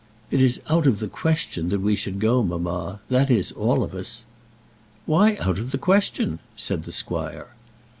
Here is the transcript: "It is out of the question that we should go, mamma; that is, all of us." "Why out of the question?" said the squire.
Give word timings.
"It 0.31 0.41
is 0.41 0.63
out 0.67 0.87
of 0.87 0.97
the 0.97 1.07
question 1.07 1.69
that 1.69 1.79
we 1.79 1.95
should 1.95 2.19
go, 2.19 2.41
mamma; 2.41 3.01
that 3.11 3.29
is, 3.29 3.51
all 3.51 3.83
of 3.83 3.93
us." 3.93 4.23
"Why 5.05 5.35
out 5.35 5.59
of 5.59 5.69
the 5.69 5.77
question?" 5.77 6.39
said 6.55 6.85
the 6.85 6.91
squire. 6.91 7.53